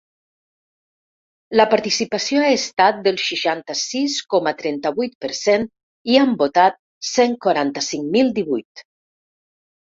[1.59, 5.69] La participació ha estat del seixanta-sis coma trenta-vuit per cent
[6.15, 6.81] i han votat
[7.11, 8.85] cent quaranta-cinc mil divuit.